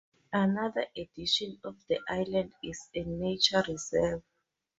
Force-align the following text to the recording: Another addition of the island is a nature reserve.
Another 0.33 0.87
addition 0.97 1.59
of 1.63 1.77
the 1.87 1.99
island 2.09 2.53
is 2.63 2.89
a 2.95 3.03
nature 3.03 3.63
reserve. 3.67 4.23